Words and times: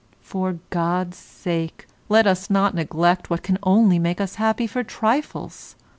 For 0.23 0.57
God's 0.71 1.17
sake 1.17 1.85
let 2.09 2.25
us 2.25 2.49
not 2.49 2.73
neglect 2.73 3.29
what 3.29 3.43
can 3.43 3.59
only 3.61 3.99
make 3.99 4.19
us 4.19 4.33
happy 4.41 4.65
for 4.65 4.83
trifles. 4.83 5.75